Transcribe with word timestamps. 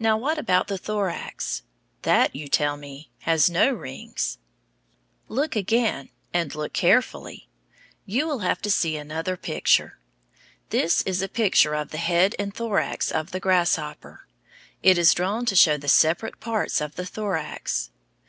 Now, 0.00 0.16
what 0.16 0.36
about 0.36 0.66
the 0.66 0.76
thorax? 0.76 1.62
That, 2.02 2.34
you 2.34 2.48
tell 2.48 2.76
me, 2.76 3.08
has 3.20 3.48
no 3.48 3.70
rings. 3.72 4.36
Look 5.28 5.54
again, 5.54 6.10
and 6.34 6.52
look 6.56 6.72
carefully. 6.72 7.48
You 8.04 8.26
will 8.26 8.40
have 8.40 8.60
to 8.62 8.68
see 8.72 8.96
another 8.96 9.36
picture. 9.36 10.00
This 10.70 11.02
is 11.02 11.22
a 11.22 11.28
picture 11.28 11.74
of 11.76 11.92
the 11.92 11.98
head 11.98 12.34
and 12.36 12.52
thorax 12.52 13.12
of 13.12 13.30
the 13.30 13.38
grasshopper. 13.38 14.26
It 14.82 14.98
is 14.98 15.14
drawn 15.14 15.46
to 15.46 15.54
show 15.54 15.76
the 15.76 15.86
separate 15.86 16.40
parts 16.40 16.80
of 16.80 16.96
the 16.96 17.06
thorax. 17.06 17.90